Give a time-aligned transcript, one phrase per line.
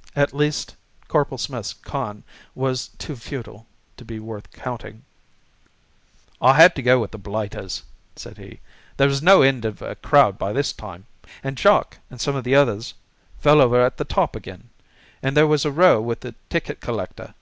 [0.14, 0.76] _At least,
[1.08, 2.22] Corporal Smith's con.
[2.54, 5.04] was too futile to be worth counting.
[6.40, 7.82] "I had to go with the blighters,"
[8.14, 8.60] said he.
[8.98, 11.06] "There was no end of a crowd by this time.
[11.42, 12.94] And Jock and some of the others
[13.40, 14.70] fell over at the top again.
[15.24, 17.34] And there was a row with the ticket collector.